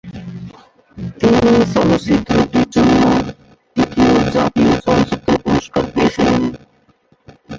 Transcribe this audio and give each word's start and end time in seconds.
তিনি 1.19 1.51
চলচ্চিত্রটির 1.73 2.67
জন্য 2.69 3.01
তার 3.03 3.25
তৃতীয় 3.75 4.13
জাতীয় 4.35 4.73
চলচ্চিত্র 4.85 5.29
পুরস্কার 5.43 5.83
পেয়েছিলেন। 5.93 6.41